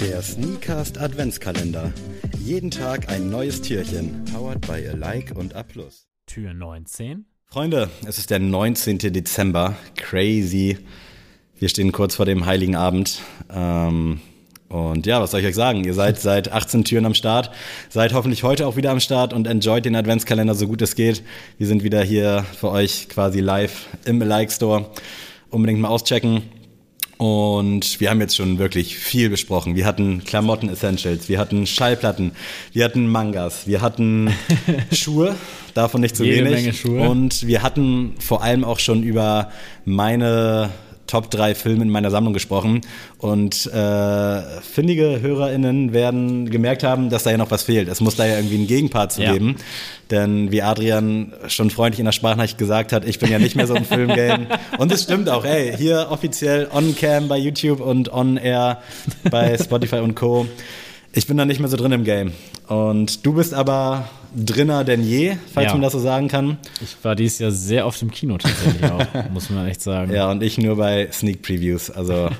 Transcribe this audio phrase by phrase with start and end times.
[0.00, 1.92] Der Sneakast Adventskalender.
[2.38, 4.24] Jeden Tag ein neues Türchen.
[4.32, 5.62] Powered by Alike und A+.
[6.24, 7.26] Tür 19.
[7.44, 8.96] Freunde, es ist der 19.
[8.98, 9.76] Dezember.
[9.96, 10.78] Crazy.
[11.58, 13.20] Wir stehen kurz vor dem Heiligen Abend.
[13.52, 14.22] Ähm,
[14.70, 15.84] und ja, was soll ich euch sagen?
[15.84, 17.50] Ihr seid seit 18 Türen am Start,
[17.90, 21.22] seid hoffentlich heute auch wieder am Start und enjoyt den Adventskalender so gut es geht.
[21.58, 24.90] Wir sind wieder hier für euch quasi live im Like Store.
[25.50, 26.42] Unbedingt mal auschecken.
[27.20, 29.76] Und wir haben jetzt schon wirklich viel besprochen.
[29.76, 32.32] Wir hatten Klamotten-Essentials, wir hatten Schallplatten,
[32.72, 34.32] wir hatten Mangas, wir hatten
[34.90, 35.36] Schuhe,
[35.74, 36.62] davon nicht zu Jede wenig.
[36.62, 37.06] Menge Schuhe.
[37.10, 39.50] Und wir hatten vor allem auch schon über
[39.84, 40.70] meine
[41.10, 42.80] Top 3 Filme in meiner Sammlung gesprochen.
[43.18, 47.88] Und äh, findige HörerInnen werden gemerkt haben, dass da ja noch was fehlt.
[47.88, 49.32] Es muss da ja irgendwie einen Gegenpart zu Ja.
[49.32, 49.56] geben.
[50.10, 53.66] Denn wie Adrian schon freundlich in der Sprachnachricht gesagt hat, ich bin ja nicht mehr
[53.66, 54.46] so im Filmgame.
[54.78, 58.78] Und es stimmt auch, ey, hier offiziell on-cam bei YouTube und on-air
[59.30, 60.46] bei Spotify und Co.
[61.12, 62.32] Ich bin da nicht mehr so drin im Game.
[62.68, 65.72] Und du bist aber drinner denn je, falls Ja.
[65.72, 66.58] man das so sagen kann.
[66.80, 70.12] Ich war dieses Jahr sehr oft im Kino tatsächlich auch, muss man echt sagen.
[70.12, 71.90] Ja, und ich nur bei Sneak Previews.
[71.90, 72.30] Also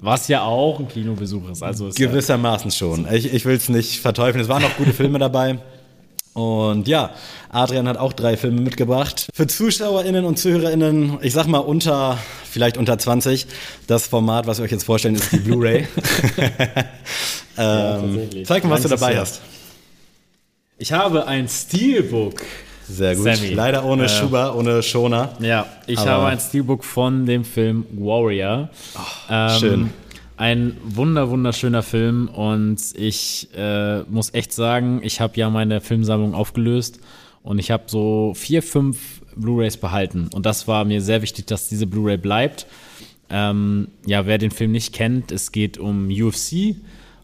[0.00, 1.62] Was ja auch ein Kinobesuch ist.
[1.62, 3.06] Also ist ja, gewissermaßen schon.
[3.10, 4.42] Ich, ich will es nicht verteufeln.
[4.42, 5.58] Es waren auch gute Filme dabei.
[6.34, 7.10] Und ja,
[7.48, 9.28] Adrian hat auch drei Filme mitgebracht.
[9.32, 13.46] Für ZuschauerInnen und ZuhörerInnen, ich sag mal unter, vielleicht unter 20,
[13.86, 15.86] das Format, was wir euch jetzt vorstellen, ist die Blu-ray.
[16.36, 16.86] ähm,
[17.56, 18.46] tatsächlich.
[18.46, 19.40] zeig mal, was du dabei hast.
[20.78, 22.42] Ich habe ein Steelbook.
[22.86, 23.24] Sehr gut.
[23.24, 23.54] Sammy.
[23.54, 25.32] Leider ohne Äh, Schuber, ohne Schoner.
[25.40, 28.68] Ja, ich Aber- habe ein Steelbook von dem Film Warrior.
[29.30, 29.90] Ähm, schön.
[30.36, 36.34] Ein wunder wunderschöner Film und ich äh, muss echt sagen, ich habe ja meine Filmsammlung
[36.34, 36.98] aufgelöst
[37.44, 41.68] und ich habe so vier, fünf Blu-rays behalten und das war mir sehr wichtig, dass
[41.68, 42.66] diese Blu-ray bleibt.
[43.30, 46.74] Ähm, ja, wer den Film nicht kennt, es geht um UFC,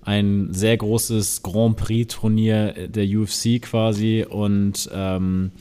[0.02, 5.52] ein sehr großes Grand Prix-Turnier der UFC quasi und ähm,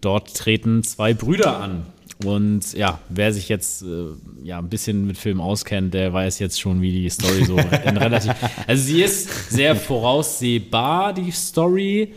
[0.00, 1.86] dort treten zwei Brüder an.
[2.24, 4.06] Und ja, wer sich jetzt äh,
[4.42, 7.56] ja ein bisschen mit Filmen auskennt, der weiß jetzt schon, wie die Story so
[7.86, 8.32] in relativ.
[8.66, 12.14] Also sie ist sehr voraussehbar, die Story,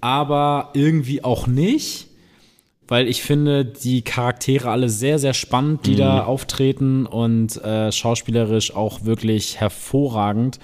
[0.00, 2.08] aber irgendwie auch nicht
[2.88, 8.74] weil ich finde die Charaktere alle sehr, sehr spannend, die da auftreten und äh, schauspielerisch
[8.74, 10.58] auch wirklich hervorragend.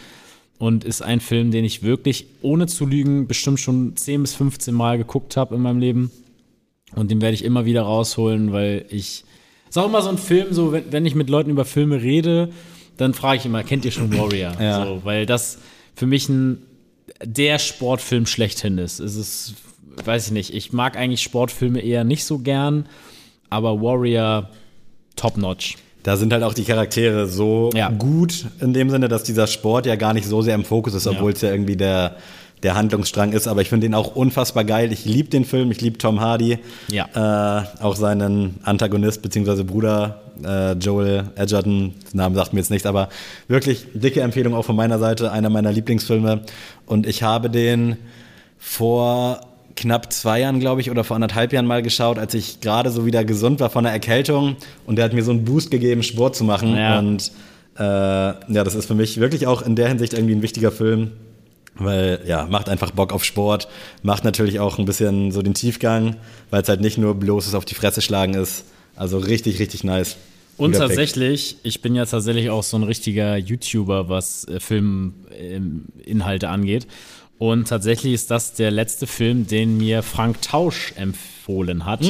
[0.59, 4.73] Und ist ein Film, den ich wirklich, ohne zu lügen, bestimmt schon 10 bis 15
[4.73, 6.11] Mal geguckt habe in meinem Leben.
[6.95, 9.25] Und den werde ich immer wieder rausholen, weil ich.
[9.69, 12.51] Ist auch immer so ein Film, so wenn, wenn ich mit Leuten über Filme rede,
[12.97, 14.55] dann frage ich immer, kennt ihr schon Warrior?
[14.61, 14.87] Ja.
[14.87, 15.59] So, weil das
[15.97, 16.59] für mich ein
[17.23, 19.01] der Sportfilm schlechthin ist.
[19.01, 19.55] Es ist,
[20.05, 22.87] weiß ich nicht, ich mag eigentlich Sportfilme eher nicht so gern,
[23.51, 24.51] aber Warrior
[25.17, 25.77] top notch.
[26.05, 27.89] Da sind halt auch die Charaktere so Ja.
[27.89, 31.07] gut in dem Sinne, dass dieser Sport ja gar nicht so sehr im Fokus ist,
[31.07, 32.17] obwohl es ja irgendwie der,
[32.63, 33.49] der Handlungsstrang ist.
[33.49, 34.93] Aber ich finde den auch unfassbar geil.
[34.93, 36.59] Ich liebe den Film, ich liebe Tom Hardy.
[36.89, 37.07] Ja.
[37.15, 39.63] Äh, auch seinen Antagonist bzw.
[39.63, 43.09] Bruder äh, Joel Edgerton, Name sagt mir jetzt nichts, aber
[43.49, 46.43] wirklich dicke Empfehlung auch von meiner Seite, einer meiner Lieblingsfilme.
[46.87, 47.97] Und ich habe den
[48.59, 49.41] vor
[49.77, 53.07] knapp zwei Jahren, glaube ich, oder vor anderthalb Jahren mal geschaut, als ich gerade so
[53.07, 54.57] wieder gesund war von der Erkältung.
[54.87, 56.77] Und der hat mir so einen Boost gegeben, Sport zu machen.
[56.77, 56.99] Ja.
[56.99, 57.33] Und
[57.77, 61.13] äh, ja, das ist für mich wirklich auch in der Hinsicht irgendwie ein wichtiger Film.
[61.77, 63.67] Weil, ja, macht einfach Bock auf Sport,
[64.03, 66.17] macht natürlich auch ein bisschen so den Tiefgang,
[66.51, 68.65] weil es halt nicht nur bloßes auf die Fresse schlagen ist.
[68.95, 70.17] Also richtig, richtig nice.
[70.57, 70.97] Und Guter Pick.
[70.97, 76.87] tatsächlich, ich bin ja tatsächlich auch so ein richtiger YouTuber, was äh, Filminhalte angeht.
[77.45, 82.01] Und tatsächlich ist das der letzte Film, den mir Frank Tausch empfohlen hat.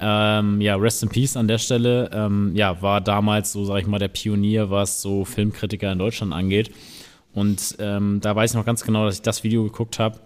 [0.00, 2.10] Ähm, ja, Rest in Peace an der Stelle.
[2.10, 6.32] Ähm, ja, war damals so, sag ich mal, der Pionier, was so Filmkritiker in Deutschland
[6.32, 6.70] angeht.
[7.34, 10.18] Und ähm, da weiß ich noch ganz genau, dass ich das Video geguckt habe.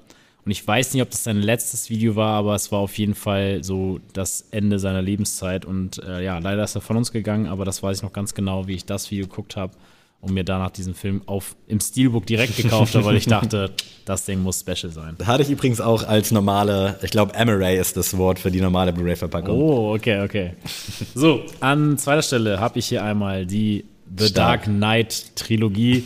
[0.45, 3.17] Und ich weiß nicht, ob das sein letztes Video war, aber es war auf jeden
[3.17, 5.65] Fall so das Ende seiner Lebenszeit.
[5.65, 8.33] Und äh, ja, leider ist er von uns gegangen, aber das weiß ich noch ganz
[8.33, 9.73] genau, wie ich das Video geguckt habe
[10.21, 13.71] und mir danach diesen Film auf, im Steelbook direkt gekauft habe, weil ich dachte,
[14.05, 15.17] das Ding muss special sein.
[15.25, 18.93] Hatte ich übrigens auch als normale, ich glaube, Amaray ist das Wort für die normale
[18.93, 19.61] Blu-ray-Verpackung.
[19.61, 20.55] Oh, okay, okay.
[21.15, 23.85] So, an zweiter Stelle habe ich hier einmal die
[24.17, 24.65] The Stark.
[24.65, 26.05] Dark Knight Trilogie.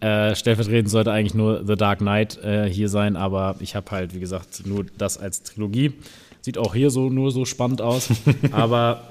[0.00, 4.14] Äh, stellvertretend sollte eigentlich nur The Dark Knight äh, hier sein, aber ich habe halt,
[4.14, 5.92] wie gesagt, nur das als Trilogie.
[6.40, 8.08] Sieht auch hier so nur so spannend aus.
[8.52, 9.02] aber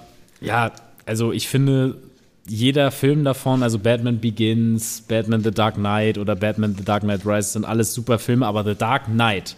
[0.42, 0.72] ja,
[1.06, 1.98] also ich finde,
[2.50, 7.25] jeder Film davon, also Batman Begins, Batman The Dark Knight oder Batman The Dark Knight
[7.25, 9.56] Rises, sind alles super Filme, aber The Dark Knight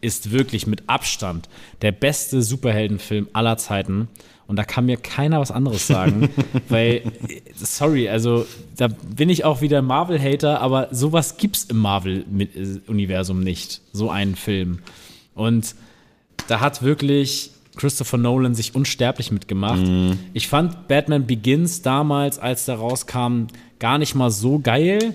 [0.00, 1.48] ist wirklich mit Abstand
[1.82, 4.08] der beste Superheldenfilm aller Zeiten.
[4.46, 6.28] Und da kann mir keiner was anderes sagen.
[6.68, 7.02] weil,
[7.56, 8.46] sorry, also
[8.76, 13.80] da bin ich auch wieder Marvel-Hater, aber sowas gibt's im Marvel-Universum nicht.
[13.92, 14.80] So einen Film.
[15.34, 15.74] Und
[16.46, 19.86] da hat wirklich Christopher Nolan sich unsterblich mitgemacht.
[19.86, 20.18] Mhm.
[20.32, 23.46] Ich fand Batman Begins damals, als der rauskam,
[23.78, 25.14] gar nicht mal so geil.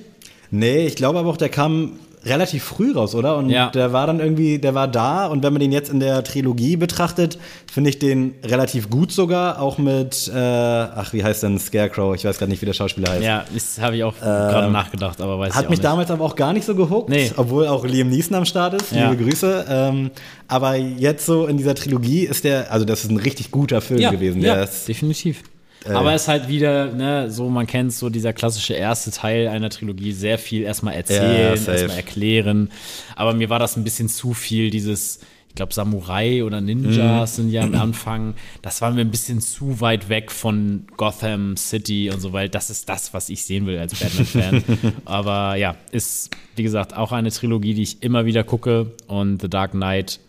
[0.52, 1.94] Nee, ich glaube aber auch, der kam
[2.26, 3.38] relativ früh raus, oder?
[3.38, 3.70] Und ja.
[3.70, 6.76] der war dann irgendwie, der war da und wenn man den jetzt in der Trilogie
[6.78, 7.38] betrachtet,
[7.72, 12.14] finde ich den relativ gut sogar, auch mit, äh, ach, wie heißt denn Scarecrow?
[12.16, 13.24] Ich weiß gerade nicht, wie der Schauspieler heißt.
[13.24, 15.84] Ja, das habe ich auch äh, gerade nachgedacht, aber weiß Hat ich mich nicht.
[15.84, 17.32] damals aber auch gar nicht so gehuckt, nee.
[17.38, 18.92] obwohl auch Liam Neeson am Start ist.
[18.92, 19.10] Ja.
[19.10, 19.66] Liebe Grüße.
[19.68, 20.12] Ähm,
[20.48, 24.00] aber jetzt so in dieser Trilogie ist der, also das ist ein richtig guter Film
[24.02, 24.42] ja, gewesen.
[24.42, 25.44] Der ja, ist definitiv.
[25.86, 29.48] Äh, Aber es ist halt wieder, ne, so man kennt so dieser klassische erste Teil
[29.48, 32.70] einer Trilogie, sehr viel erstmal erzählen, ja, erstmal erklären.
[33.16, 37.42] Aber mir war das ein bisschen zu viel, dieses, ich glaube, Samurai oder Ninjas mhm.
[37.42, 38.36] sind ja am Anfang.
[38.62, 42.70] Das war mir ein bisschen zu weit weg von Gotham City und so, weil das
[42.70, 44.64] ist das, was ich sehen will als Batman-Fan.
[45.06, 48.92] Aber ja, ist, wie gesagt, auch eine Trilogie, die ich immer wieder gucke.
[49.08, 50.20] Und The Dark Knight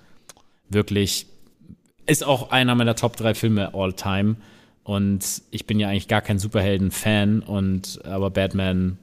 [0.70, 1.26] wirklich
[2.06, 4.36] ist auch einer meiner Top 3 Filme all time.
[4.84, 8.98] Und ich bin ja eigentlich gar kein Superhelden-Fan und aber Batman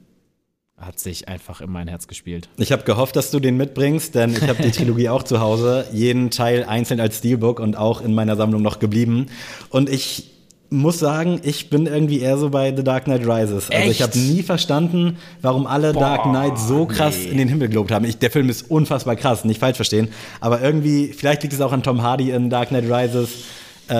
[0.76, 2.48] hat sich einfach in mein Herz gespielt.
[2.56, 5.86] Ich habe gehofft, dass du den mitbringst, denn ich habe die Trilogie auch zu Hause,
[5.92, 9.26] jeden Teil einzeln als Steelbook und auch in meiner Sammlung noch geblieben.
[9.68, 10.30] Und ich
[10.70, 13.70] muss sagen, ich bin irgendwie eher so bei The Dark Knight Rises.
[13.70, 13.90] Also Echt?
[13.90, 17.30] ich habe nie verstanden, warum alle Boah, Dark Knight so krass nee.
[17.30, 18.04] in den Himmel gelobt haben.
[18.04, 20.08] Ich, der Film ist unfassbar krass, nicht falsch verstehen.
[20.40, 23.30] Aber irgendwie, vielleicht liegt es auch an Tom Hardy in Dark Knight Rises
[23.90, 23.94] äh,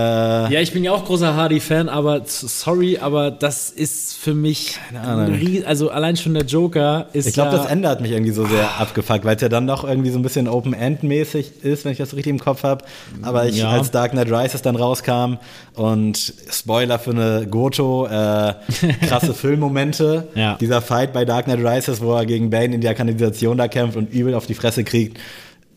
[0.53, 5.01] ja, ich bin ja auch großer Hardy-Fan, aber sorry, aber das ist für mich, keine
[5.01, 5.65] Ahnung.
[5.67, 7.27] also allein schon der Joker ist.
[7.27, 8.83] Ich glaube, ja, das Ende hat mich irgendwie so sehr oh.
[8.83, 12.15] abgefuckt, weil es ja dann doch irgendwie so ein bisschen Open-End-mäßig ist, wenn ich das
[12.15, 12.85] richtig im Kopf habe.
[13.23, 13.71] Aber ich, ja.
[13.71, 15.39] als Dark Knight Rises dann rauskam
[15.75, 18.55] und Spoiler für eine Goto, äh,
[19.09, 20.29] krasse Filmmomente.
[20.37, 20.57] ja.
[20.61, 23.97] Dieser Fight bei Dark Knight Rises, wo er gegen Bane in der Kanalisation da kämpft
[23.97, 25.19] und übel auf die Fresse kriegt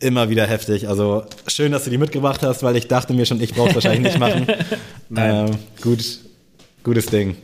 [0.04, 0.88] immer wieder heftig.
[0.88, 3.74] Also schön, dass du die mitgebracht hast, weil ich dachte mir schon, ich brauche es
[3.74, 4.46] wahrscheinlich nicht machen.
[5.16, 6.20] ähm, gut,
[6.82, 7.36] gutes Ding.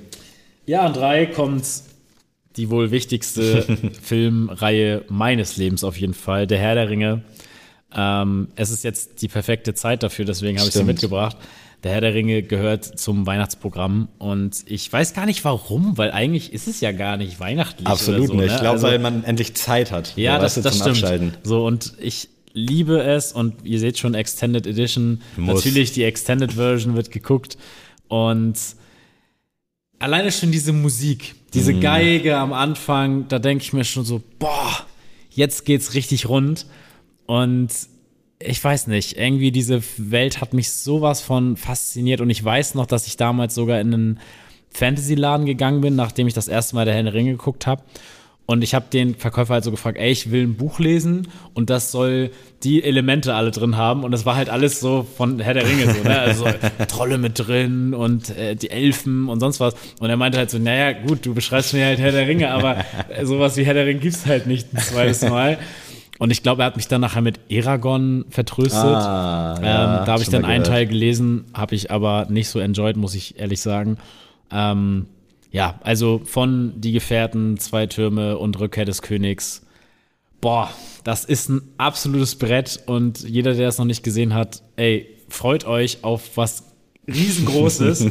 [0.67, 1.65] Ja, an drei kommt
[2.57, 3.63] die wohl wichtigste
[4.03, 7.23] Filmreihe meines Lebens auf jeden Fall, Der Herr der Ringe.
[7.93, 11.37] Ähm, es ist jetzt die perfekte Zeit dafür, deswegen habe ich sie mitgebracht.
[11.83, 16.53] Der Herr der Ringe gehört zum Weihnachtsprogramm und ich weiß gar nicht warum, weil eigentlich
[16.53, 17.89] ist es ja gar nicht weihnachtlich.
[17.89, 18.49] Absolut so, nicht.
[18.49, 18.55] Ne?
[18.55, 20.13] Ich glaube, also, weil man endlich Zeit hat.
[20.17, 20.99] Ja, das, das stimmt.
[20.99, 21.35] Abschalten.
[21.43, 25.21] So und ich liebe es und ihr seht schon Extended Edition.
[25.37, 25.57] Muss.
[25.57, 27.57] Natürlich die Extended Version wird geguckt
[28.09, 28.55] und
[29.99, 31.81] alleine schon diese Musik, diese mm.
[31.81, 34.87] Geige am Anfang, da denke ich mir schon so, boah,
[35.31, 36.67] jetzt geht's richtig rund
[37.27, 37.69] und
[38.43, 42.87] ich weiß nicht, irgendwie diese Welt hat mich sowas von fasziniert und ich weiß noch,
[42.87, 44.21] dass ich damals sogar in einen
[44.71, 47.83] Fantasy-Laden gegangen bin, nachdem ich das erste Mal der Herr der Ringe geguckt habe
[48.51, 51.71] und ich habe den Verkäufer halt so gefragt, ey, ich will ein Buch lesen und
[51.71, 52.33] das soll
[52.65, 54.03] die Elemente alle drin haben.
[54.03, 56.19] Und das war halt alles so von Herr der Ringe so, ne?
[56.19, 56.47] Also
[56.89, 59.75] Trolle mit drin und äh, die Elfen und sonst was.
[60.01, 62.85] Und er meinte halt so, naja, gut, du beschreibst mir halt Herr der Ringe, aber
[63.23, 65.57] sowas wie Herr der Ringe gibt's halt nicht ein zweites Mal.
[66.19, 68.83] Und ich glaube, er hat mich dann nachher mit Eragon vertröstet.
[68.83, 72.59] Ah, ähm, ja, da habe ich dann einen Teil gelesen, habe ich aber nicht so
[72.59, 73.97] enjoyed, muss ich ehrlich sagen.
[74.51, 75.07] Ähm,
[75.51, 79.67] ja, also von Die Gefährten, Zwei Türme und Rückkehr des Königs.
[80.41, 80.71] Boah,
[81.05, 85.67] das ist ein absolutes Brett und jeder, der es noch nicht gesehen hat, ey, freut
[85.67, 86.65] euch auf was
[87.07, 88.07] riesengroßes.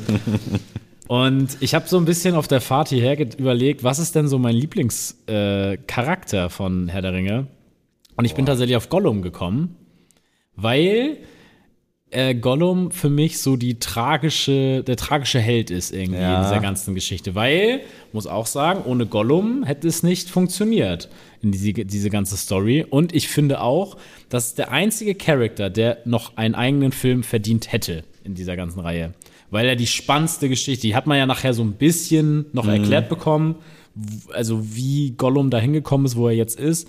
[1.08, 4.38] und ich habe so ein bisschen auf der Fahrt hierher überlegt, was ist denn so
[4.38, 7.48] mein Lieblingscharakter äh, von Herr der Ringe?
[8.16, 8.38] Und ich Boah.
[8.38, 9.76] bin tatsächlich auf Gollum gekommen,
[10.56, 11.18] weil
[12.12, 16.38] äh, Gollum für mich so die tragische, der tragische Held ist irgendwie ja.
[16.38, 17.36] in dieser ganzen Geschichte.
[17.36, 17.82] Weil,
[18.14, 21.10] muss auch sagen, ohne Gollum hätte es nicht funktioniert
[21.42, 22.86] in diese, diese ganze Story.
[22.90, 23.98] Und ich finde auch,
[24.30, 29.14] dass der einzige Charakter, der noch einen eigenen Film verdient hätte in dieser ganzen Reihe.
[29.52, 32.72] Weil er die spannendste Geschichte, die hat man ja nachher so ein bisschen noch mhm.
[32.72, 33.56] erklärt bekommen,
[34.34, 36.88] also wie Gollum da hingekommen ist, wo er jetzt ist.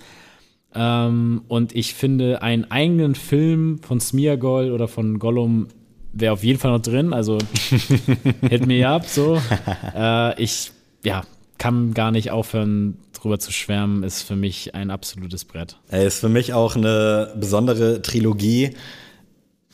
[0.73, 5.67] Ähm, und ich finde, einen eigenen Film von Smeargol oder von Gollum
[6.13, 7.13] wäre auf jeden Fall noch drin.
[7.13, 7.37] Also
[8.49, 9.41] hit me up so.
[9.95, 10.71] Äh, ich
[11.03, 11.23] ja,
[11.57, 14.03] kann gar nicht aufhören, drüber zu schwärmen.
[14.03, 15.77] Ist für mich ein absolutes Brett.
[15.89, 18.71] Er ist für mich auch eine besondere Trilogie.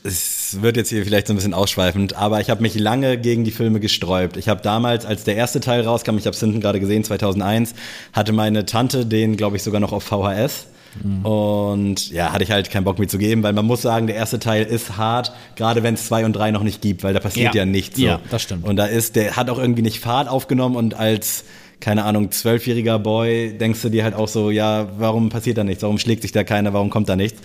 [0.04, 3.44] Es wird jetzt hier vielleicht so ein bisschen ausschweifend, aber ich habe mich lange gegen
[3.44, 4.38] die Filme gesträubt.
[4.38, 7.74] Ich habe damals, als der erste Teil rauskam, ich habe es hinten gerade gesehen, 2001,
[8.14, 10.68] hatte meine Tante den, glaube ich, sogar noch auf VHS.
[11.04, 11.26] Mhm.
[11.26, 14.16] Und ja, hatte ich halt keinen Bock mir zu geben, weil man muss sagen, der
[14.16, 17.20] erste Teil ist hart, gerade wenn es zwei und drei noch nicht gibt, weil da
[17.20, 17.98] passiert ja, ja nichts.
[17.98, 18.06] So.
[18.06, 18.66] Ja, das stimmt.
[18.66, 21.44] Und da ist, der hat auch irgendwie nicht Fahrt aufgenommen und als
[21.80, 25.84] keine Ahnung, zwölfjähriger Boy, denkst du dir halt auch so, ja, warum passiert da nichts?
[25.84, 26.74] Warum schlägt sich da keiner?
[26.74, 27.40] Warum kommt da nichts?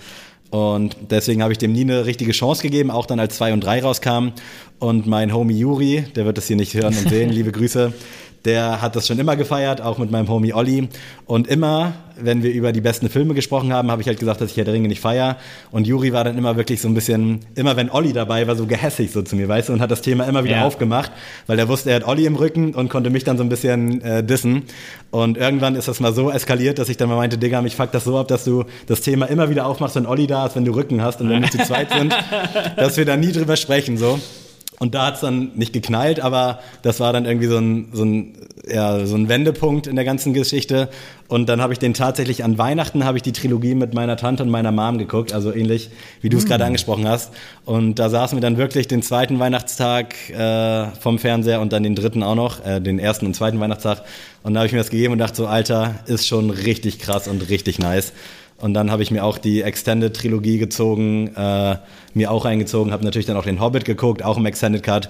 [0.49, 3.63] Und deswegen habe ich dem nie eine richtige Chance gegeben, auch dann als 2 und
[3.63, 4.29] 3 rauskam.
[4.77, 7.93] Und mein Homie Juri, der wird das hier nicht hören und sehen, liebe Grüße,
[8.45, 10.89] der hat das schon immer gefeiert, auch mit meinem Homie Olli.
[11.25, 14.51] Und immer, wenn wir über die besten Filme gesprochen haben, habe ich halt gesagt, dass
[14.51, 15.37] ich Herr der Ringe nicht feier.
[15.71, 18.65] Und Juri war dann immer wirklich so ein bisschen, immer wenn Olli dabei war, so
[18.65, 20.65] gehässig so zu mir, weißt du, und hat das Thema immer wieder ja.
[20.65, 21.11] aufgemacht,
[21.47, 24.01] weil er wusste, er hat Olli im Rücken und konnte mich dann so ein bisschen
[24.01, 24.63] äh, dissen.
[25.09, 27.95] Und irgendwann ist das mal so eskaliert, dass ich dann mal meinte, Digga, mich fuckt
[27.95, 30.65] das so ab, dass du das Thema immer wieder aufmachst, wenn Olli da ist, wenn
[30.65, 32.13] du Rücken hast und wenn wir zu zweit sind,
[32.75, 34.19] dass wir da nie drüber sprechen, so.
[34.79, 38.03] Und da hat es dann nicht geknallt, aber das war dann irgendwie so ein, so
[38.03, 38.33] ein,
[38.67, 40.89] ja, so ein Wendepunkt in der ganzen Geschichte.
[41.27, 44.43] Und dann habe ich den tatsächlich an Weihnachten, habe ich die Trilogie mit meiner Tante
[44.43, 45.89] und meiner Mom geguckt, also ähnlich
[46.21, 46.47] wie du es mm.
[46.47, 47.33] gerade angesprochen hast.
[47.65, 51.95] Und da saßen wir dann wirklich den zweiten Weihnachtstag äh, vom Fernseher und dann den
[51.95, 54.03] dritten auch noch, äh, den ersten und zweiten Weihnachtstag.
[54.43, 57.27] Und da habe ich mir das gegeben und dachte so, Alter, ist schon richtig krass
[57.27, 58.13] und richtig nice.
[58.63, 61.75] Und dann habe ich mir auch die Extended-Trilogie gezogen, äh,
[62.13, 65.09] mir auch eingezogen, habe natürlich dann auch den Hobbit geguckt, auch im Extended Cut.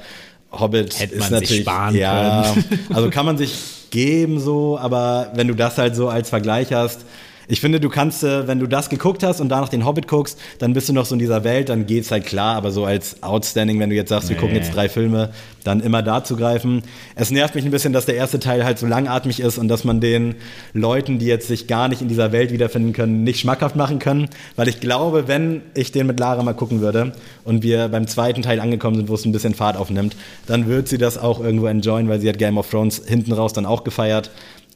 [0.51, 2.79] Hobbit Hätte ist natürlich ja, können.
[2.95, 3.53] also kann man sich
[3.91, 7.05] geben so, aber wenn du das halt so als Vergleich hast,
[7.47, 10.39] ich finde, du kannst, äh, wenn du das geguckt hast und danach den Hobbit guckst,
[10.59, 13.21] dann bist du noch so in dieser Welt, dann geht's halt klar, aber so als
[13.21, 14.35] Outstanding, wenn du jetzt sagst, nee.
[14.35, 15.29] wir gucken jetzt drei Filme,
[15.63, 16.83] dann immer da zu greifen.
[17.15, 19.83] Es nervt mich ein bisschen, dass der erste Teil halt so langatmig ist und dass
[19.83, 20.35] man den
[20.73, 24.29] Leuten, die jetzt sich gar nicht in dieser Welt wiederfinden können, nicht schmackhaft machen können,
[24.55, 28.41] weil ich glaube, wenn ich den mit Lara mal gucken würde und wir beim zweiten
[28.41, 30.15] Teil angekommen sind, wo es ein bisschen Fahrt aufnimmt,
[30.47, 33.53] dann wird sie das auch irgendwo enjoyen, weil sie hat Game of Thrones hinten raus
[33.53, 34.31] dann auch gefeiert.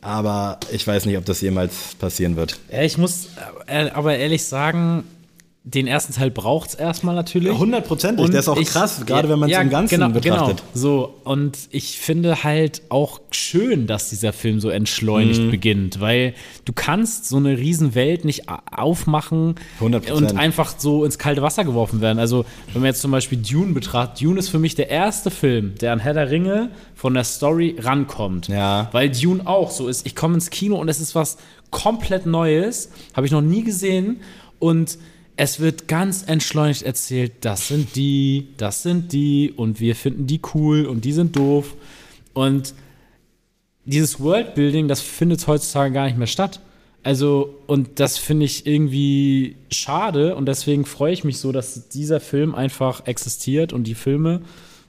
[0.07, 2.57] Aber ich weiß nicht, ob das jemals passieren wird.
[2.71, 3.27] Ich muss
[3.65, 5.03] äh, aber ehrlich sagen,
[5.73, 7.51] den ersten Teil braucht es erstmal natürlich.
[7.51, 10.19] Hundertprozentig, der ist auch ich, krass, gerade wenn man es ja, im Ganzen genau, genau.
[10.21, 10.57] betrachtet.
[10.59, 10.69] Genau.
[10.73, 15.51] So, und ich finde halt auch schön, dass dieser Film so entschleunigt mhm.
[15.51, 20.11] beginnt, weil du kannst so eine Riesenwelt nicht aufmachen 100%.
[20.11, 22.19] und einfach so ins kalte Wasser geworfen werden.
[22.19, 25.75] Also, wenn man jetzt zum Beispiel Dune betrachtet, Dune ist für mich der erste Film,
[25.81, 28.47] der an Herr der Ringe von der Story rankommt.
[28.47, 28.87] Ja.
[28.93, 30.05] Weil Dune auch so ist.
[30.05, 31.37] Ich komme ins Kino und es ist was
[31.71, 34.21] komplett Neues, habe ich noch nie gesehen
[34.59, 34.97] und
[35.37, 40.41] es wird ganz entschleunigt erzählt, das sind die, das sind die und wir finden die
[40.53, 41.75] cool und die sind doof.
[42.33, 42.73] Und
[43.85, 46.59] dieses Worldbuilding, das findet heutzutage gar nicht mehr statt.
[47.03, 52.19] Also, und das finde ich irgendwie schade und deswegen freue ich mich so, dass dieser
[52.19, 54.41] Film einfach existiert und die Filme.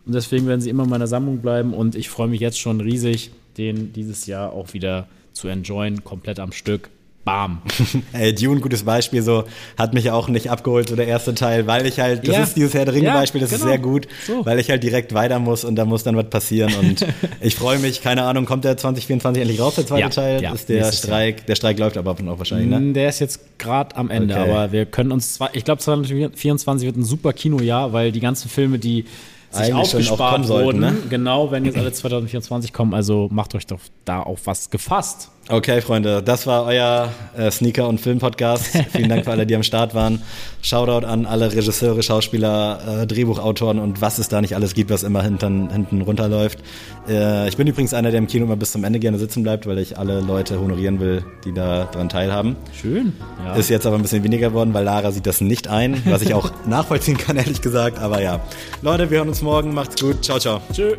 [0.06, 2.80] Und deswegen werden sie immer in meiner Sammlung bleiben und ich freue mich jetzt schon
[2.80, 6.88] riesig, den dieses Jahr auch wieder zu enjoyen, komplett am Stück
[7.28, 7.60] bam.
[8.14, 9.44] Ey, Dune, gutes Beispiel, so
[9.76, 12.42] hat mich auch nicht abgeholt, so der erste Teil, weil ich halt, das ja.
[12.42, 13.64] ist dieses Herr der Ringe-Beispiel, das genau.
[13.64, 14.46] ist sehr gut, so.
[14.46, 17.06] weil ich halt direkt weiter muss und da muss dann was passieren und
[17.42, 20.08] ich freue mich, keine Ahnung, kommt der 2024 endlich raus, der zweite ja.
[20.08, 20.42] Teil?
[20.42, 20.54] Ja.
[20.54, 22.80] Ist der Streik, der Streik läuft aber auch wahrscheinlich, ne?
[22.80, 24.50] Mm, der ist jetzt gerade am Ende, okay.
[24.50, 28.48] aber wir können uns, zwar, ich glaube 2024 wird ein super Kinojahr, weil die ganzen
[28.48, 29.04] Filme, die
[29.50, 30.96] sich aufgespart wurden, ne?
[31.10, 35.30] genau, wenn jetzt alle 2024 kommen, also macht euch doch da auf was gefasst.
[35.50, 38.66] Okay, Freunde, das war euer äh, Sneaker- und Film-Podcast.
[38.92, 40.20] Vielen Dank für alle, die am Start waren.
[40.60, 45.04] Shoutout an alle Regisseure, Schauspieler, äh, Drehbuchautoren und was es da nicht alles gibt, was
[45.04, 46.58] immer hinten, hinten runterläuft.
[47.08, 49.66] Äh, ich bin übrigens einer, der im Kino immer bis zum Ende gerne sitzen bleibt,
[49.66, 52.56] weil ich alle Leute honorieren will, die da dran teilhaben.
[52.78, 53.14] Schön.
[53.42, 53.54] Ja.
[53.54, 56.34] Ist jetzt aber ein bisschen weniger geworden, weil Lara sieht das nicht ein, was ich
[56.34, 57.98] auch nachvollziehen kann, ehrlich gesagt.
[58.00, 58.40] Aber ja.
[58.82, 59.72] Leute, wir hören uns morgen.
[59.72, 60.22] Macht's gut.
[60.22, 60.60] Ciao, ciao.
[60.74, 60.98] Tschüss.